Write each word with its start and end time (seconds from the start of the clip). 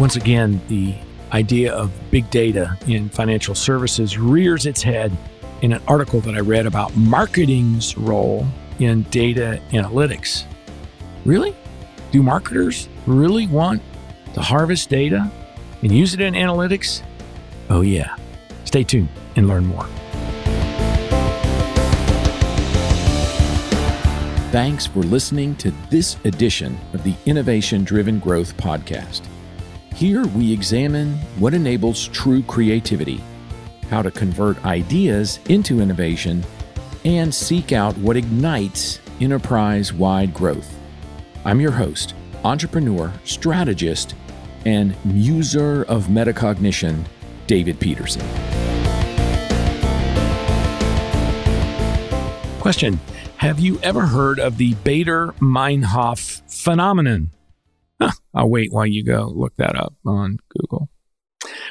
Once 0.00 0.16
again, 0.16 0.58
the 0.68 0.94
idea 1.32 1.74
of 1.74 1.92
big 2.10 2.28
data 2.30 2.74
in 2.86 3.10
financial 3.10 3.54
services 3.54 4.16
rears 4.16 4.64
its 4.64 4.82
head 4.82 5.14
in 5.60 5.74
an 5.74 5.82
article 5.86 6.22
that 6.22 6.34
I 6.34 6.40
read 6.40 6.64
about 6.64 6.96
marketing's 6.96 7.98
role 7.98 8.46
in 8.78 9.02
data 9.10 9.60
analytics. 9.72 10.44
Really? 11.26 11.54
Do 12.12 12.22
marketers 12.22 12.88
really 13.06 13.46
want 13.46 13.82
to 14.32 14.40
harvest 14.40 14.88
data 14.88 15.30
and 15.82 15.92
use 15.92 16.14
it 16.14 16.22
in 16.22 16.32
analytics? 16.32 17.02
Oh, 17.68 17.82
yeah. 17.82 18.16
Stay 18.64 18.84
tuned 18.84 19.10
and 19.36 19.48
learn 19.48 19.66
more. 19.66 19.84
Thanks 24.50 24.86
for 24.86 25.00
listening 25.00 25.56
to 25.56 25.70
this 25.90 26.16
edition 26.24 26.80
of 26.94 27.04
the 27.04 27.14
Innovation 27.26 27.84
Driven 27.84 28.18
Growth 28.18 28.56
Podcast. 28.56 29.26
Here 30.00 30.26
we 30.28 30.50
examine 30.50 31.12
what 31.38 31.52
enables 31.52 32.08
true 32.08 32.42
creativity, 32.44 33.22
how 33.90 34.00
to 34.00 34.10
convert 34.10 34.64
ideas 34.64 35.40
into 35.50 35.82
innovation, 35.82 36.42
and 37.04 37.34
seek 37.34 37.72
out 37.72 37.94
what 37.98 38.16
ignites 38.16 38.98
enterprise 39.20 39.92
wide 39.92 40.32
growth. 40.32 40.74
I'm 41.44 41.60
your 41.60 41.72
host, 41.72 42.14
entrepreneur, 42.44 43.12
strategist, 43.24 44.14
and 44.64 44.96
muser 45.04 45.82
of 45.82 46.06
metacognition, 46.06 47.04
David 47.46 47.78
Peterson. 47.78 48.22
Question 52.58 52.98
have 53.36 53.60
you 53.60 53.78
ever 53.82 54.06
heard 54.06 54.40
of 54.40 54.56
the 54.56 54.72
Baader 54.76 55.36
Meinhof 55.40 56.40
phenomenon? 56.50 57.32
I'll 58.34 58.50
wait 58.50 58.72
while 58.72 58.86
you 58.86 59.04
go 59.04 59.30
look 59.34 59.56
that 59.56 59.76
up 59.76 59.94
on 60.04 60.38
Google. 60.58 60.88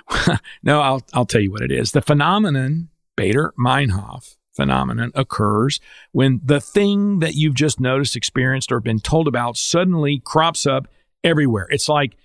no, 0.63 0.81
I'll, 0.81 1.01
I'll 1.13 1.25
tell 1.25 1.41
you 1.41 1.51
what 1.51 1.61
it 1.61 1.71
is. 1.71 1.91
The 1.91 2.01
phenomenon, 2.01 2.89
Baader 3.17 3.51
Meinhof 3.59 4.35
phenomenon, 4.55 5.11
occurs 5.15 5.79
when 6.11 6.41
the 6.43 6.59
thing 6.59 7.19
that 7.19 7.35
you've 7.35 7.55
just 7.55 7.79
noticed, 7.79 8.15
experienced, 8.15 8.71
or 8.71 8.79
been 8.79 8.99
told 8.99 9.27
about 9.27 9.57
suddenly 9.57 10.21
crops 10.23 10.65
up 10.65 10.87
everywhere. 11.23 11.67
It's 11.69 11.89
like 11.89 12.15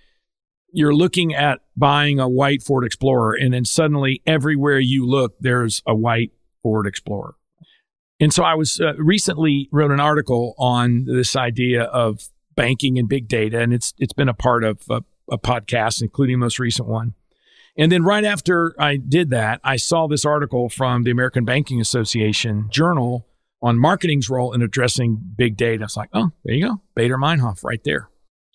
you're 0.73 0.95
looking 0.95 1.35
at 1.35 1.61
buying 1.77 2.19
a 2.19 2.29
white 2.29 2.63
Ford 2.63 2.85
Explorer, 2.85 3.35
and 3.35 3.55
then 3.55 3.65
suddenly 3.65 4.23
everywhere 4.27 4.79
you 4.79 5.07
look, 5.07 5.35
there's 5.39 5.83
a 5.87 5.95
white 5.95 6.33
Ford 6.63 6.87
Explorer. 6.87 7.37
And 8.21 8.33
so 8.33 8.43
I 8.43 8.55
was 8.55 8.81
uh, 8.81 8.95
recently 8.97 9.69
wrote 9.73 9.91
an 9.91 10.01
article 10.01 10.55
on 10.59 11.05
this 11.05 11.37
idea 11.37 11.83
of 11.83 12.29
banking 12.57 12.99
and 12.99 13.09
big 13.09 13.29
data, 13.29 13.61
and 13.61 13.73
it's 13.73 13.95
it's 13.99 14.13
been 14.13 14.29
a 14.29 14.35
part 14.35 14.65
of 14.65 14.83
a, 14.91 15.03
a 15.31 15.39
podcast, 15.39 16.03
including 16.03 16.39
most 16.39 16.59
recent 16.59 16.89
one. 16.89 17.15
And 17.77 17.91
then 17.91 18.05
right 18.05 18.25
after 18.25 18.75
I 18.79 18.97
did 18.97 19.31
that, 19.31 19.61
I 19.65 19.77
saw 19.77 20.07
this 20.07 20.25
article 20.25 20.69
from 20.69 21.03
the 21.03 21.11
American 21.11 21.45
Banking 21.45 21.81
Association 21.81 22.69
Journal 22.71 23.27
on 23.61 23.79
marketing's 23.79 24.31
role 24.31 24.53
in 24.53 24.63
addressing 24.63 25.19
big 25.37 25.57
data. 25.57 25.85
It's 25.85 25.97
like, 25.97 26.11
oh, 26.13 26.31
there 26.45 26.55
you 26.55 26.69
go, 26.69 26.81
Baader 26.97 27.19
Meinhof 27.19 27.65
right 27.65 27.83
there. 27.85 28.11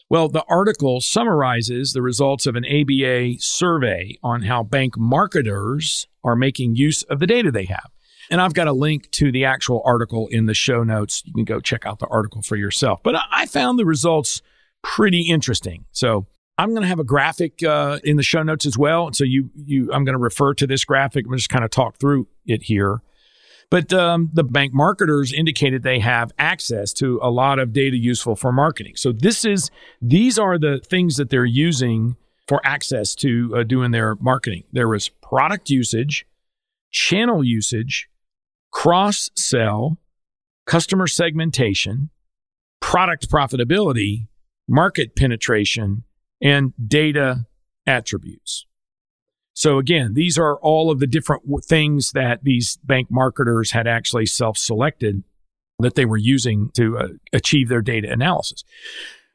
Well, 0.09 0.27
the 0.27 0.45
article 0.49 1.01
summarizes 1.01 1.93
the 1.93 2.01
results 2.01 2.47
of 2.47 2.55
an 2.55 2.65
ABA 2.65 3.39
survey 3.39 4.17
on 4.23 4.43
how 4.43 4.63
bank 4.63 4.97
marketers 4.97 6.07
are 6.23 6.35
making 6.35 6.75
use 6.75 7.03
of 7.03 7.19
the 7.19 7.27
data 7.27 7.51
they 7.51 7.65
have. 7.65 7.91
And 8.29 8.39
I've 8.41 8.53
got 8.53 8.67
a 8.67 8.73
link 8.73 9.09
to 9.11 9.31
the 9.31 9.45
actual 9.45 9.81
article 9.85 10.27
in 10.27 10.45
the 10.45 10.53
show 10.53 10.83
notes. 10.83 11.23
You 11.25 11.33
can 11.33 11.45
go 11.45 11.59
check 11.59 11.85
out 11.85 11.99
the 11.99 12.07
article 12.07 12.41
for 12.41 12.55
yourself. 12.55 13.01
But 13.03 13.15
I 13.31 13.45
found 13.47 13.79
the 13.79 13.85
results 13.85 14.41
pretty 14.83 15.21
interesting. 15.21 15.85
So 15.91 16.27
I'm 16.57 16.69
going 16.69 16.83
to 16.83 16.87
have 16.87 16.99
a 16.99 17.05
graphic 17.05 17.63
uh, 17.63 17.99
in 18.03 18.17
the 18.17 18.23
show 18.23 18.43
notes 18.43 18.65
as 18.65 18.77
well. 18.77 19.07
And 19.07 19.15
So 19.15 19.23
you, 19.23 19.49
you, 19.55 19.91
I'm 19.93 20.03
going 20.05 20.13
to 20.13 20.19
refer 20.19 20.53
to 20.55 20.67
this 20.67 20.85
graphic. 20.85 21.25
I'm 21.25 21.35
just 21.35 21.49
kind 21.49 21.65
of 21.65 21.71
talk 21.71 21.97
through 21.99 22.27
it 22.45 22.63
here. 22.63 23.01
But 23.71 23.93
um, 23.93 24.31
the 24.33 24.43
bank 24.43 24.73
marketers 24.73 25.31
indicated 25.31 25.83
they 25.83 25.99
have 25.99 26.31
access 26.39 26.91
to 26.93 27.19
a 27.21 27.29
lot 27.29 27.59
of 27.59 27.71
data 27.71 27.97
useful 27.97 28.35
for 28.35 28.51
marketing. 28.51 28.95
So 28.95 29.11
this 29.11 29.45
is 29.45 29.69
these 30.01 30.39
are 30.39 30.57
the 30.57 30.79
things 30.79 31.17
that 31.17 31.29
they're 31.29 31.45
using 31.45 32.15
for 32.47 32.59
access 32.63 33.13
to 33.15 33.53
uh, 33.55 33.63
doing 33.63 33.91
their 33.91 34.15
marketing. 34.15 34.63
There 34.73 34.87
was 34.87 35.09
product 35.09 35.69
usage, 35.69 36.25
channel 36.89 37.43
usage, 37.43 38.09
cross 38.71 39.29
sell, 39.35 39.97
customer 40.65 41.07
segmentation, 41.07 42.09
product 42.79 43.29
profitability, 43.29 44.27
market 44.67 45.15
penetration, 45.15 46.03
and 46.41 46.73
data 46.87 47.45
attributes. 47.85 48.65
So, 49.53 49.77
again, 49.77 50.13
these 50.13 50.37
are 50.37 50.57
all 50.59 50.89
of 50.89 50.99
the 50.99 51.07
different 51.07 51.43
w- 51.43 51.59
things 51.59 52.11
that 52.11 52.43
these 52.43 52.77
bank 52.83 53.09
marketers 53.11 53.71
had 53.71 53.87
actually 53.87 54.25
self 54.25 54.57
selected 54.57 55.23
that 55.79 55.95
they 55.95 56.05
were 56.05 56.17
using 56.17 56.69
to 56.75 56.97
uh, 56.97 57.07
achieve 57.33 57.67
their 57.67 57.81
data 57.81 58.09
analysis. 58.11 58.63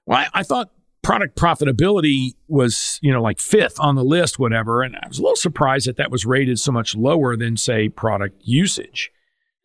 Well, 0.06 0.19
I, 0.19 0.41
I 0.41 0.43
thought 0.43 0.71
product 1.03 1.37
profitability 1.37 2.34
was, 2.49 2.99
you 3.03 3.12
know, 3.12 3.21
like 3.21 3.41
fifth 3.41 3.78
on 3.78 3.97
the 3.97 4.05
list, 4.05 4.39
whatever. 4.39 4.83
And 4.83 4.97
I 4.97 5.06
was 5.09 5.19
a 5.19 5.22
little 5.22 5.37
surprised 5.37 5.87
that 5.89 5.97
that 5.97 6.11
was 6.11 6.25
rated 6.25 6.59
so 6.59 6.72
much 6.72 6.95
lower 6.95 7.37
than, 7.37 7.56
say, 7.56 7.89
product 7.89 8.41
usage 8.45 9.11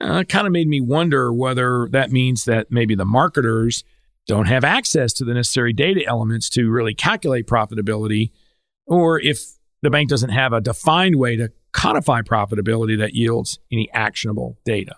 uh, 0.02 0.24
kind 0.24 0.48
of 0.48 0.54
made 0.54 0.68
me 0.68 0.82
wonder 0.82 1.34
whether 1.34 1.88
that 1.92 2.12
means 2.12 2.46
that 2.46 2.72
maybe 2.72 2.96
the 2.96 3.06
marketers 3.06 3.84
don't 4.28 4.48
have 4.48 4.64
access 4.64 5.12
to 5.14 5.26
the 5.26 5.34
necessary 5.34 5.74
data 5.74 6.04
elements 6.06 6.50
to 6.50 6.70
really 6.70 6.94
calculate 6.94 7.48
profitability, 7.48 8.32
or 8.86 9.20
if 9.20 9.42
the 9.82 9.90
bank 9.90 10.10
doesn't 10.10 10.30
have 10.30 10.54
a 10.54 10.62
defined 10.62 11.16
way 11.16 11.36
to 11.36 11.52
codify 11.72 12.22
profitability 12.22 12.98
that 12.98 13.14
yields 13.14 13.60
any 13.72 13.90
actionable 13.92 14.58
data. 14.66 14.96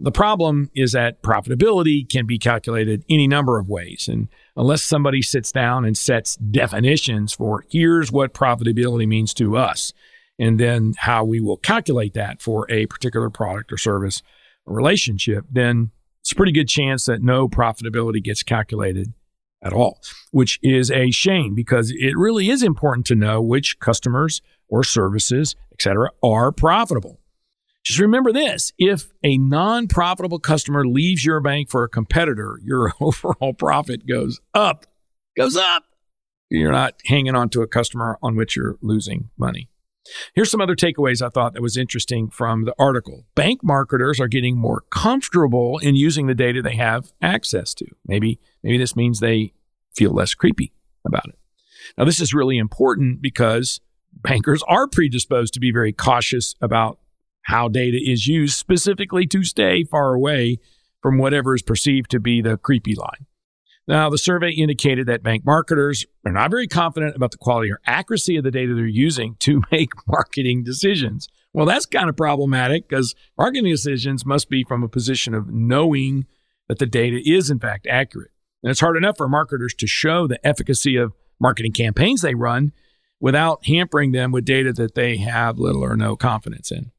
The 0.00 0.12
problem 0.12 0.70
is 0.74 0.92
that 0.92 1.22
profitability 1.22 2.08
can 2.08 2.24
be 2.24 2.38
calculated 2.38 3.04
any 3.10 3.26
number 3.26 3.58
of 3.58 3.68
ways. 3.68 4.06
And 4.08 4.28
unless 4.56 4.82
somebody 4.82 5.22
sits 5.22 5.50
down 5.50 5.84
and 5.84 5.98
sets 5.98 6.36
definitions 6.36 7.32
for 7.32 7.64
here's 7.70 8.12
what 8.12 8.32
profitability 8.32 9.08
means 9.08 9.34
to 9.34 9.56
us, 9.56 9.92
and 10.38 10.58
then 10.58 10.94
how 10.98 11.24
we 11.24 11.40
will 11.40 11.56
calculate 11.56 12.14
that 12.14 12.40
for 12.40 12.70
a 12.70 12.86
particular 12.86 13.30
product 13.30 13.72
or 13.72 13.76
service 13.76 14.22
relationship, 14.66 15.44
then 15.50 15.90
it's 16.20 16.32
a 16.32 16.36
pretty 16.36 16.52
good 16.52 16.68
chance 16.68 17.06
that 17.06 17.22
no 17.22 17.48
profitability 17.48 18.22
gets 18.22 18.42
calculated 18.42 19.12
at 19.62 19.72
all, 19.72 20.00
which 20.30 20.58
is 20.62 20.90
a 20.90 21.10
shame 21.10 21.54
because 21.54 21.92
it 21.96 22.16
really 22.16 22.48
is 22.48 22.62
important 22.62 23.06
to 23.06 23.14
know 23.14 23.40
which 23.40 23.80
customers 23.80 24.40
or 24.68 24.84
services, 24.84 25.56
et 25.72 25.82
cetera, 25.82 26.10
are 26.22 26.52
profitable. 26.52 27.18
Just 27.84 28.00
remember 28.00 28.32
this 28.32 28.72
if 28.78 29.10
a 29.24 29.38
non 29.38 29.88
profitable 29.88 30.38
customer 30.38 30.86
leaves 30.86 31.24
your 31.24 31.40
bank 31.40 31.70
for 31.70 31.84
a 31.84 31.88
competitor, 31.88 32.60
your 32.62 32.92
overall 33.00 33.54
profit 33.54 34.06
goes 34.06 34.40
up, 34.54 34.86
goes 35.36 35.56
up. 35.56 35.84
You're 36.50 36.72
not 36.72 36.94
hanging 37.06 37.34
on 37.34 37.48
to 37.50 37.62
a 37.62 37.66
customer 37.66 38.18
on 38.22 38.36
which 38.36 38.56
you're 38.56 38.76
losing 38.80 39.30
money. 39.36 39.68
Here's 40.34 40.50
some 40.50 40.60
other 40.60 40.76
takeaways 40.76 41.24
I 41.24 41.28
thought 41.28 41.54
that 41.54 41.62
was 41.62 41.76
interesting 41.76 42.30
from 42.30 42.64
the 42.64 42.74
article. 42.78 43.26
Bank 43.34 43.60
marketers 43.62 44.20
are 44.20 44.28
getting 44.28 44.56
more 44.56 44.84
comfortable 44.90 45.78
in 45.78 45.96
using 45.96 46.26
the 46.26 46.34
data 46.34 46.62
they 46.62 46.76
have 46.76 47.12
access 47.22 47.74
to. 47.74 47.86
Maybe 48.06 48.38
maybe 48.62 48.78
this 48.78 48.96
means 48.96 49.20
they 49.20 49.52
feel 49.94 50.12
less 50.12 50.34
creepy 50.34 50.72
about 51.04 51.28
it. 51.28 51.38
Now 51.96 52.04
this 52.04 52.20
is 52.20 52.34
really 52.34 52.58
important 52.58 53.22
because 53.22 53.80
bankers 54.12 54.62
are 54.68 54.86
predisposed 54.86 55.54
to 55.54 55.60
be 55.60 55.70
very 55.70 55.92
cautious 55.92 56.54
about 56.60 56.98
how 57.42 57.68
data 57.68 57.98
is 58.02 58.26
used 58.26 58.56
specifically 58.56 59.26
to 59.26 59.42
stay 59.42 59.84
far 59.84 60.14
away 60.14 60.58
from 61.00 61.18
whatever 61.18 61.54
is 61.54 61.62
perceived 61.62 62.10
to 62.10 62.20
be 62.20 62.42
the 62.42 62.56
creepy 62.58 62.94
line. 62.94 63.26
Now, 63.88 64.10
the 64.10 64.18
survey 64.18 64.50
indicated 64.50 65.06
that 65.06 65.22
bank 65.22 65.46
marketers 65.46 66.04
are 66.26 66.32
not 66.32 66.50
very 66.50 66.68
confident 66.68 67.16
about 67.16 67.30
the 67.30 67.38
quality 67.38 67.72
or 67.72 67.80
accuracy 67.86 68.36
of 68.36 68.44
the 68.44 68.50
data 68.50 68.74
they're 68.74 68.86
using 68.86 69.36
to 69.40 69.62
make 69.72 69.88
marketing 70.06 70.62
decisions. 70.62 71.26
Well, 71.54 71.64
that's 71.64 71.86
kind 71.86 72.10
of 72.10 72.16
problematic 72.16 72.86
because 72.86 73.14
marketing 73.38 73.72
decisions 73.72 74.26
must 74.26 74.50
be 74.50 74.62
from 74.62 74.82
a 74.82 74.88
position 74.88 75.32
of 75.32 75.48
knowing 75.48 76.26
that 76.68 76.78
the 76.78 76.86
data 76.86 77.18
is, 77.24 77.48
in 77.48 77.58
fact, 77.58 77.86
accurate. 77.86 78.30
And 78.62 78.70
it's 78.70 78.80
hard 78.80 78.98
enough 78.98 79.16
for 79.16 79.26
marketers 79.26 79.72
to 79.78 79.86
show 79.86 80.26
the 80.26 80.46
efficacy 80.46 80.96
of 80.96 81.14
marketing 81.40 81.72
campaigns 81.72 82.20
they 82.20 82.34
run 82.34 82.72
without 83.20 83.64
hampering 83.66 84.12
them 84.12 84.32
with 84.32 84.44
data 84.44 84.72
that 84.74 84.96
they 84.96 85.16
have 85.16 85.58
little 85.58 85.82
or 85.82 85.96
no 85.96 86.14
confidence 86.14 86.70
in. 86.70 86.90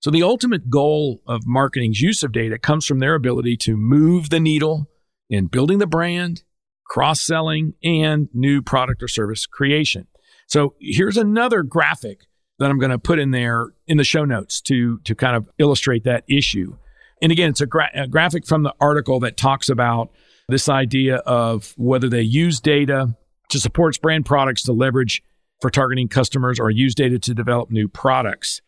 So, 0.00 0.10
the 0.10 0.22
ultimate 0.22 0.70
goal 0.70 1.20
of 1.26 1.46
marketing's 1.46 2.00
use 2.00 2.22
of 2.22 2.32
data 2.32 2.58
comes 2.58 2.86
from 2.86 3.00
their 3.00 3.14
ability 3.14 3.56
to 3.58 3.76
move 3.76 4.30
the 4.30 4.40
needle 4.40 4.88
in 5.28 5.46
building 5.46 5.78
the 5.78 5.86
brand, 5.86 6.44
cross 6.84 7.20
selling, 7.20 7.74
and 7.82 8.28
new 8.32 8.62
product 8.62 9.02
or 9.02 9.08
service 9.08 9.46
creation. 9.46 10.06
So 10.46 10.74
here's 10.80 11.16
another 11.16 11.62
graphic 11.62 12.20
that 12.58 12.70
I'm 12.70 12.78
going 12.78 12.90
to 12.90 12.98
put 12.98 13.18
in 13.18 13.32
there 13.32 13.66
in 13.86 13.96
the 13.96 14.04
show 14.04 14.24
notes 14.24 14.60
to, 14.62 14.98
to 15.00 15.14
kind 15.14 15.36
of 15.36 15.48
illustrate 15.58 16.04
that 16.04 16.24
issue. 16.28 16.76
And 17.20 17.32
again, 17.32 17.50
it's 17.50 17.60
a, 17.60 17.66
gra- 17.66 17.90
a 17.94 18.06
graphic 18.06 18.46
from 18.46 18.62
the 18.62 18.74
article 18.80 19.20
that 19.20 19.36
talks 19.36 19.68
about 19.68 20.10
this 20.48 20.68
idea 20.68 21.16
of 21.16 21.74
whether 21.76 22.08
they 22.08 22.22
use 22.22 22.60
data, 22.60 23.16
to 23.48 23.60
support 23.60 24.00
brand 24.00 24.26
products 24.26 24.62
to 24.64 24.72
leverage 24.72 25.22
for 25.60 25.70
targeting 25.70 26.08
customers 26.08 26.58
or 26.58 26.70
use 26.70 26.94
data 26.94 27.18
to 27.18 27.34
develop 27.34 27.70
new 27.70 27.88
products. 27.88 28.60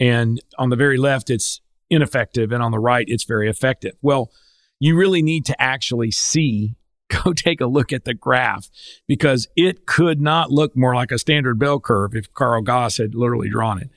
And 0.00 0.40
on 0.58 0.70
the 0.70 0.76
very 0.76 0.96
left, 0.96 1.30
it's 1.30 1.60
ineffective. 1.90 2.52
And 2.52 2.62
on 2.62 2.72
the 2.72 2.78
right, 2.78 3.06
it's 3.08 3.24
very 3.24 3.48
effective. 3.48 3.92
Well, 4.02 4.30
you 4.78 4.96
really 4.96 5.22
need 5.22 5.44
to 5.46 5.62
actually 5.62 6.10
see, 6.10 6.76
go 7.24 7.32
take 7.32 7.60
a 7.60 7.66
look 7.66 7.92
at 7.92 8.04
the 8.04 8.14
graph 8.14 8.68
because 9.06 9.48
it 9.56 9.86
could 9.86 10.20
not 10.20 10.50
look 10.50 10.76
more 10.76 10.94
like 10.94 11.12
a 11.12 11.18
standard 11.18 11.58
bell 11.58 11.78
curve 11.80 12.14
if 12.14 12.32
Carl 12.34 12.62
Gauss 12.62 12.96
had 12.96 13.14
literally 13.14 13.48
drawn 13.48 13.80
it. 13.80 13.90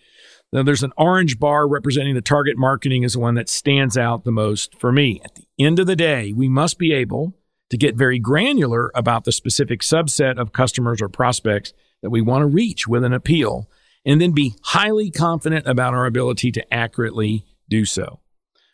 Now, 0.52 0.64
there's 0.64 0.84
an 0.84 0.94
orange 0.98 1.40
bar 1.40 1.68
representing 1.68 2.16
the 2.16 2.22
target 2.22 2.58
marketing 2.58 3.04
is 3.04 3.14
the 3.14 3.20
one 3.20 3.36
that 3.36 3.50
stands 3.50 3.98
out 3.98 4.24
the 4.24 4.32
most 4.32 4.80
for 4.80 4.92
me. 4.92 5.22
At 5.24 5.36
the 5.36 5.46
end 5.60 5.78
of 5.78 5.86
the 5.86 5.96
day, 5.96 6.34
we 6.34 6.50
must 6.50 6.80
be 6.80 6.92
able 6.92 7.36
to 7.70 7.78
get 7.78 7.96
very 7.96 8.18
granular 8.18 8.92
about 8.96 9.26
the 9.26 9.32
specific 9.32 9.82
subset 9.82 10.40
of 10.40 10.52
customers 10.52 11.02
or 11.02 11.10
prospects 11.10 11.74
that 12.02 12.10
we 12.10 12.22
want 12.22 12.42
to 12.42 12.48
reach 12.48 12.88
with 12.88 13.04
an 13.04 13.14
appeal, 13.14 13.70
and 14.06 14.20
then 14.20 14.32
be 14.32 14.56
highly 14.64 15.12
confident 15.12 15.68
about 15.68 15.94
our 15.94 16.06
ability 16.06 16.52
to 16.52 16.74
accurately 16.74 17.46
do 17.70 17.86
so. 17.86 18.20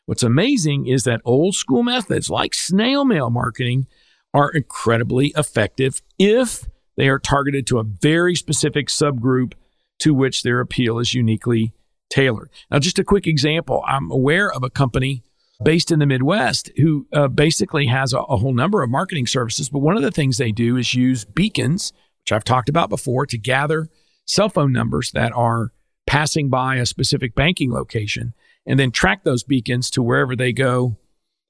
What's 0.06 0.24
amazing 0.24 0.88
is 0.88 1.04
that 1.04 1.22
old 1.25 1.56
school 1.56 1.81
methods 1.81 2.30
like 2.30 2.54
snail 2.54 3.06
mail 3.06 3.30
marketing 3.30 3.88
are 4.34 4.52
incredibly 4.52 5.34
effective 5.36 6.02
if 6.19 6.66
they 6.96 7.07
are 7.07 7.19
targeted 7.19 7.66
to 7.68 7.80
a 7.80 7.84
very 7.84 8.36
specific 8.36 8.88
subgroup 8.88 9.54
to 10.00 10.13
which 10.13 10.44
their 10.44 10.60
appeal 10.60 11.00
is 11.00 11.13
uniquely 11.13 11.74
tailored. 12.10 12.50
Now, 12.69 12.80
just 12.80 13.00
a 13.00 13.04
quick 13.04 13.25
example 13.25 13.84
I'm 13.88 14.12
aware 14.12 14.52
of 14.52 14.63
a 14.63 14.69
company 14.69 15.24
based 15.63 15.90
in 15.90 16.00
the 16.00 16.06
Midwest 16.06 16.69
who 16.78 17.08
uh, 17.13 17.28
basically 17.28 17.88
has 17.88 18.13
a, 18.13 18.19
a 18.19 18.38
whole 18.38 18.54
number 18.54 18.84
of 18.84 18.90
marketing 18.90 19.25
services, 19.25 19.69
but 19.69 19.80
one 19.80 19.96
of 19.96 20.04
the 20.04 20.12
things 20.12 20.38
they 20.38 20.51
do 20.51 20.78
is 20.78 20.94
use 20.94 21.25
beacons, 21.25 21.94
which 22.22 22.31
I've 22.31 22.44
talked 22.44 22.69
about 22.69 22.90
before, 22.90 23.25
to 23.25 23.38
gather 23.38 23.90
cell 24.25 24.50
phone 24.50 24.74
numbers 24.74 25.12
that 25.12 25.31
are 25.34 25.72
passing 26.06 26.50
by 26.50 26.75
a 26.75 26.86
specific 26.86 27.34
banking 27.34 27.72
location 27.72 28.34
and 28.65 28.79
then 28.79 28.91
track 28.91 29.23
those 29.23 29.44
beacons 29.44 29.89
to 29.91 30.01
wherever 30.01 30.35
they 30.35 30.51
go 30.51 30.97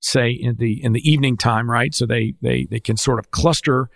say 0.01 0.29
in 0.29 0.55
the 0.57 0.83
in 0.83 0.93
the 0.93 1.09
evening 1.09 1.35
time 1.35 1.69
right 1.69 1.95
so 1.95 2.05
they 2.05 2.35
they 2.41 2.65
they 2.69 2.79
can 2.79 2.95
sort 2.95 3.17
of 3.17 3.31
cluster 3.31 3.89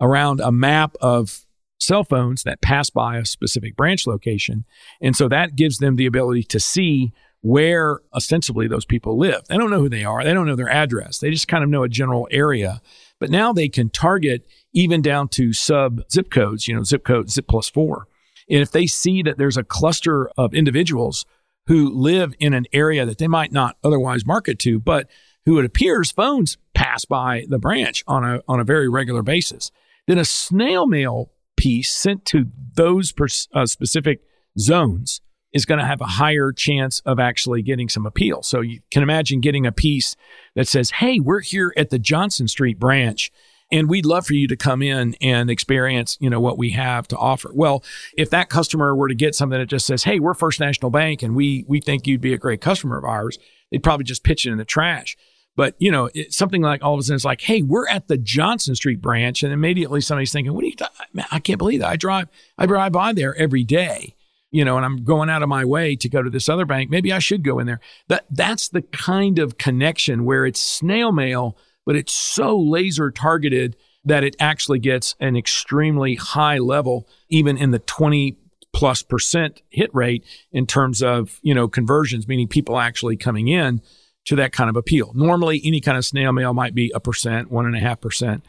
around 0.00 0.40
a 0.40 0.52
map 0.52 0.94
of 1.00 1.44
cell 1.78 2.04
phones 2.04 2.42
that 2.42 2.60
pass 2.60 2.90
by 2.90 3.18
a 3.18 3.24
specific 3.24 3.76
branch 3.76 4.06
location. 4.06 4.64
And 5.00 5.16
so 5.16 5.28
that 5.28 5.56
gives 5.56 5.78
them 5.78 5.96
the 5.96 6.06
ability 6.06 6.44
to 6.44 6.60
see 6.60 7.12
where 7.40 8.00
ostensibly 8.14 8.66
those 8.66 8.86
people 8.86 9.18
live. 9.18 9.42
They 9.48 9.58
don't 9.58 9.70
know 9.70 9.80
who 9.80 9.90
they 9.90 10.04
are, 10.04 10.24
they 10.24 10.32
don't 10.32 10.46
know 10.46 10.56
their 10.56 10.70
address, 10.70 11.18
they 11.18 11.30
just 11.30 11.48
kind 11.48 11.62
of 11.62 11.70
know 11.70 11.82
a 11.82 11.88
general 11.88 12.26
area. 12.30 12.80
But 13.20 13.30
now 13.30 13.52
they 13.52 13.68
can 13.68 13.90
target 13.90 14.46
even 14.72 15.02
down 15.02 15.28
to 15.28 15.52
sub 15.52 16.00
zip 16.10 16.30
codes, 16.30 16.66
you 16.66 16.74
know, 16.74 16.82
zip 16.82 17.04
code 17.04 17.30
zip 17.30 17.46
plus 17.46 17.68
four. 17.68 18.08
And 18.50 18.60
if 18.60 18.72
they 18.72 18.86
see 18.86 19.22
that 19.22 19.38
there's 19.38 19.56
a 19.56 19.64
cluster 19.64 20.28
of 20.36 20.54
individuals 20.54 21.24
who 21.66 21.88
live 21.88 22.34
in 22.38 22.52
an 22.52 22.66
area 22.72 23.06
that 23.06 23.18
they 23.18 23.28
might 23.28 23.52
not 23.52 23.76
otherwise 23.82 24.26
market 24.26 24.58
to, 24.60 24.78
but 24.78 25.08
who 25.46 25.58
it 25.58 25.64
appears 25.64 26.10
phones 26.10 26.56
pass 26.74 27.04
by 27.04 27.44
the 27.48 27.58
branch 27.58 28.02
on 28.06 28.24
a, 28.24 28.40
on 28.48 28.60
a 28.60 28.64
very 28.64 28.88
regular 28.88 29.22
basis, 29.22 29.70
then 30.06 30.18
a 30.18 30.24
snail 30.24 30.86
mail 30.86 31.30
piece 31.56 31.92
sent 31.92 32.24
to 32.26 32.46
those 32.74 33.12
uh, 33.54 33.66
specific 33.66 34.20
zones 34.58 35.20
is 35.52 35.64
going 35.64 35.78
to 35.78 35.86
have 35.86 36.00
a 36.00 36.06
higher 36.06 36.52
chance 36.52 37.00
of 37.06 37.20
actually 37.20 37.62
getting 37.62 37.88
some 37.88 38.04
appeal. 38.04 38.42
So 38.42 38.60
you 38.60 38.80
can 38.90 39.02
imagine 39.02 39.40
getting 39.40 39.66
a 39.66 39.72
piece 39.72 40.16
that 40.56 40.66
says, 40.66 40.90
Hey, 40.90 41.20
we're 41.20 41.40
here 41.40 41.72
at 41.76 41.90
the 41.90 41.98
Johnson 41.98 42.48
Street 42.48 42.78
branch 42.78 43.30
and 43.72 43.88
we'd 43.88 44.06
love 44.06 44.26
for 44.26 44.34
you 44.34 44.46
to 44.48 44.56
come 44.56 44.82
in 44.82 45.16
and 45.20 45.50
experience, 45.50 46.16
you 46.20 46.30
know, 46.30 46.40
what 46.40 46.58
we 46.58 46.70
have 46.70 47.08
to 47.08 47.16
offer. 47.16 47.50
Well, 47.54 47.82
if 48.16 48.30
that 48.30 48.48
customer 48.48 48.94
were 48.94 49.08
to 49.08 49.14
get 49.14 49.34
something 49.34 49.58
that 49.58 49.66
just 49.66 49.86
says, 49.86 50.04
Hey, 50.04 50.20
we're 50.20 50.34
First 50.34 50.60
National 50.60 50.90
Bank 50.90 51.22
and 51.22 51.34
we, 51.34 51.64
we 51.66 51.80
think 51.80 52.06
you'd 52.06 52.20
be 52.20 52.34
a 52.34 52.38
great 52.38 52.60
customer 52.60 52.98
of 52.98 53.04
ours, 53.04 53.38
they'd 53.70 53.82
probably 53.82 54.04
just 54.04 54.24
pitch 54.24 54.46
it 54.46 54.50
in 54.50 54.58
the 54.58 54.64
trash. 54.64 55.16
But 55.56 55.74
you 55.78 55.90
know, 55.90 56.10
it, 56.14 56.32
something 56.32 56.62
like 56.62 56.82
all 56.82 56.94
of 56.94 57.00
a 57.00 57.02
sudden 57.02 57.16
it's 57.16 57.24
like, 57.24 57.42
hey, 57.42 57.62
we're 57.62 57.88
at 57.88 58.08
the 58.08 58.18
Johnson 58.18 58.74
Street 58.74 59.00
branch, 59.00 59.42
and 59.42 59.52
immediately 59.52 60.00
somebody's 60.00 60.32
thinking, 60.32 60.52
what 60.52 60.64
are 60.64 60.68
you? 60.68 60.74
Man, 61.12 61.26
I 61.30 61.38
can't 61.38 61.58
believe 61.58 61.80
that. 61.80 61.90
I 61.90 61.96
drive, 61.96 62.28
I 62.58 62.66
drive 62.66 62.92
by 62.92 63.12
there 63.12 63.36
every 63.36 63.64
day, 63.64 64.14
you 64.50 64.64
know, 64.64 64.76
and 64.76 64.84
I'm 64.84 65.04
going 65.04 65.30
out 65.30 65.42
of 65.42 65.48
my 65.48 65.64
way 65.64 65.96
to 65.96 66.08
go 66.08 66.22
to 66.22 66.30
this 66.30 66.48
other 66.48 66.66
bank. 66.66 66.90
Maybe 66.90 67.12
I 67.12 67.20
should 67.20 67.44
go 67.44 67.58
in 67.58 67.66
there. 67.66 67.80
That 68.08 68.26
that's 68.30 68.68
the 68.68 68.82
kind 68.82 69.38
of 69.38 69.58
connection 69.58 70.24
where 70.24 70.44
it's 70.44 70.60
snail 70.60 71.12
mail, 71.12 71.56
but 71.86 71.96
it's 71.96 72.12
so 72.12 72.58
laser 72.58 73.10
targeted 73.10 73.76
that 74.04 74.24
it 74.24 74.36
actually 74.38 74.78
gets 74.78 75.14
an 75.20 75.36
extremely 75.36 76.14
high 76.14 76.58
level, 76.58 77.08
even 77.28 77.56
in 77.56 77.70
the 77.70 77.78
20 77.78 78.36
plus 78.72 79.02
percent 79.02 79.62
hit 79.70 79.88
rate 79.94 80.24
in 80.52 80.66
terms 80.66 81.02
of 81.02 81.38
you 81.42 81.54
know 81.54 81.68
conversions, 81.68 82.26
meaning 82.28 82.48
people 82.48 82.78
actually 82.78 83.16
coming 83.16 83.48
in 83.48 83.80
to 84.26 84.36
that 84.36 84.52
kind 84.52 84.70
of 84.70 84.76
appeal. 84.76 85.12
Normally, 85.14 85.60
any 85.64 85.80
kind 85.80 85.96
of 85.96 86.04
snail 86.04 86.32
mail 86.32 86.52
might 86.54 86.74
be 86.74 86.90
a 86.94 87.00
percent, 87.00 87.50
one 87.50 87.66
and 87.66 87.76
a 87.76 87.80
half 87.80 88.00
percent 88.00 88.44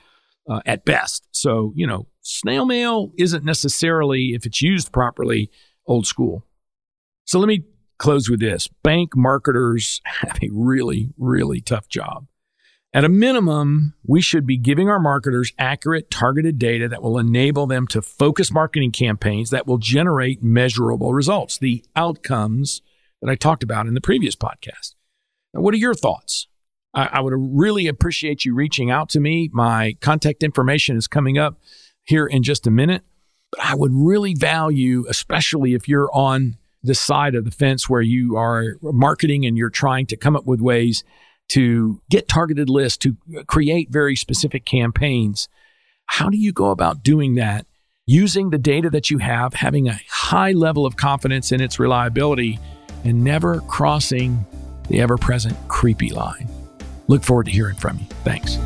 uh, 0.50 0.62
at 0.66 0.86
best. 0.86 1.28
So, 1.32 1.74
you 1.76 1.88
know, 1.88 2.08
snail 2.22 2.66
mail 2.66 3.12
isn't 3.18 3.44
necessarily, 3.44 4.34
if 4.34 4.46
it's 4.46 4.62
used 4.62 4.92
properly, 4.92 5.50
old 5.88 6.08
school. 6.08 6.46
So 7.26 7.40
let 7.40 7.48
me 7.48 7.64
close 7.98 8.30
with 8.30 8.40
this 8.40 8.68
bank 8.84 9.16
marketers 9.16 10.02
have 10.06 10.38
a 10.42 10.50
really, 10.52 11.10
really 11.18 11.62
tough 11.62 11.88
job. 11.88 12.28
At 12.96 13.04
a 13.04 13.10
minimum, 13.10 13.94
we 14.06 14.22
should 14.22 14.48
be 14.48 14.56
giving 14.56 14.88
our 14.88 15.02
marketers 15.02 15.52
accurate, 15.60 16.10
targeted 16.10 16.58
data 16.58 16.88
that 16.88 17.04
will 17.04 17.20
enable 17.20 17.68
them 17.68 17.88
to 17.88 18.02
focus 18.02 18.54
marketing 18.54 18.94
campaigns 18.94 19.50
that 19.50 19.68
will 19.68 19.80
generate 19.80 20.42
measurable 20.42 21.14
results, 21.14 21.58
the 21.58 21.84
outcomes 21.98 22.82
that 23.22 23.30
I 23.30 23.36
talked 23.36 23.64
about 23.64 23.88
in 23.88 23.96
the 23.96 24.02
previous 24.02 24.38
podcast. 24.38 24.96
Now, 25.54 25.60
what 25.60 25.74
are 25.74 25.78
your 25.78 25.94
thoughts? 25.94 26.48
I, 26.94 27.10
I 27.12 27.20
would 27.20 27.34
really 27.36 27.88
appreciate 27.88 28.46
you 28.46 28.56
reaching 28.56 28.90
out 28.90 29.10
to 29.10 29.20
me. 29.20 29.50
My 29.52 29.98
contact 30.00 30.42
information 30.42 30.96
is 30.96 31.06
coming 31.06 31.38
up 31.38 31.60
here 32.04 32.26
in 32.26 32.44
just 32.44 32.66
a 32.66 32.72
minute. 32.72 33.04
But 33.52 33.60
I 33.60 33.76
would 33.76 33.92
really 33.94 34.36
value, 34.36 35.04
especially 35.10 35.74
if 35.74 35.90
you're 35.90 36.10
on 36.14 36.56
the 36.82 36.96
side 36.96 37.36
of 37.36 37.44
the 37.44 37.52
fence 37.52 37.90
where 37.90 38.02
you 38.02 38.38
are 38.38 38.78
marketing 38.82 39.46
and 39.46 39.58
you're 39.58 39.70
trying 39.70 40.06
to 40.06 40.16
come 40.16 40.38
up 40.38 40.46
with 40.46 40.62
ways 40.62 41.04
to 41.50 42.02
get 42.10 42.28
targeted 42.28 42.70
lists, 42.70 42.98
to 43.00 43.16
create 43.48 43.90
very 43.90 44.16
specific 44.16 44.66
campaigns. 44.66 45.48
How 46.08 46.30
do 46.30 46.38
you 46.38 46.52
go 46.52 46.72
about 46.72 47.04
doing 47.04 47.36
that 47.36 47.66
using 48.08 48.52
the 48.52 48.58
data 48.58 48.90
that 48.92 49.10
you 49.10 49.18
have, 49.18 49.54
having 49.54 49.88
a 49.88 50.00
high 50.10 50.52
level 50.52 50.86
of 50.86 50.96
confidence 50.96 51.52
in 51.52 51.62
its 51.62 51.80
reliability, 51.80 52.60
and 53.04 53.24
never 53.24 53.62
crossing 53.62 54.46
the 54.90 55.02
ever 55.02 55.18
present 55.18 55.56
creepy 55.68 56.10
line. 56.10 56.48
Look 57.08 57.24
forward 57.24 57.46
to 57.46 57.52
hearing 57.52 57.76
from 57.76 58.00
you. 58.00 58.06
Thanks. 58.24 58.58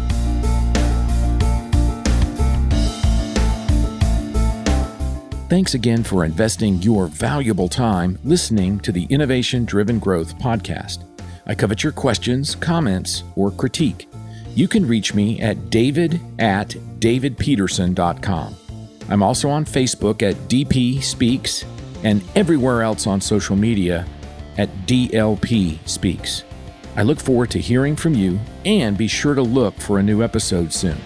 Thanks 5.49 5.73
again 5.73 6.03
for 6.03 6.23
investing 6.25 6.79
your 6.81 7.07
valuable 7.07 7.67
time 7.69 8.19
listening 8.23 8.79
to 8.81 8.91
the 8.91 9.05
Innovation 9.05 9.65
Driven 9.65 9.97
Growth 9.97 10.37
podcast. 10.37 11.08
I 11.49 11.55
covet 11.55 11.83
your 11.83 11.91
questions, 11.91 12.53
comments, 12.53 13.23
or 13.35 13.49
critique. 13.49 14.07
You 14.53 14.67
can 14.67 14.87
reach 14.87 15.15
me 15.15 15.41
at 15.41 15.71
david 15.71 16.21
at 16.37 16.69
davidpeterson.com. 16.99 18.55
I'm 19.09 19.23
also 19.23 19.49
on 19.49 19.65
Facebook 19.65 20.21
at 20.21 20.35
DP 20.47 21.01
Speaks 21.01 21.65
and 22.03 22.21
everywhere 22.35 22.83
else 22.83 23.07
on 23.07 23.19
social 23.19 23.55
media 23.55 24.05
at 24.59 24.69
DLP 24.85 25.79
Speaks. 25.89 26.43
I 26.95 27.01
look 27.01 27.19
forward 27.19 27.49
to 27.51 27.59
hearing 27.59 27.95
from 27.95 28.13
you 28.13 28.39
and 28.63 28.95
be 28.95 29.07
sure 29.07 29.33
to 29.33 29.41
look 29.41 29.73
for 29.75 29.97
a 29.97 30.03
new 30.03 30.21
episode 30.21 30.71
soon. 30.71 30.97